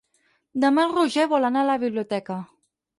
[0.63, 2.43] Demà en Roger vol anar a la biblioteca.